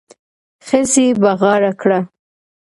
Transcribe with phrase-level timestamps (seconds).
[0.65, 1.99] ښځې بغاره کړه.